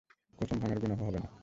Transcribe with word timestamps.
কসম 0.39 0.57
ভাঙ্গার 0.59 0.79
গুনাহ 0.79 0.99
হবে 1.01 1.19
না। 1.19 1.29